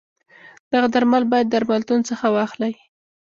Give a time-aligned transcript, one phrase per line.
[0.71, 2.73] دغه درمل باید درملتون څخه واخلی.